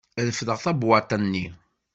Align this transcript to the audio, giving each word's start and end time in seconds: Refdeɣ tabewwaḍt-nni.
Refdeɣ 0.25 0.57
tabewwaḍt-nni. 0.63 1.45